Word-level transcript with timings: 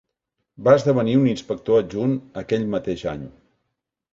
Va 0.67 0.73
esdevenir 0.77 1.13
un 1.19 1.27
inspector 1.33 1.83
adjunt 1.83 2.15
aquell 2.43 2.67
mateix 2.73 3.05
any. 3.13 3.29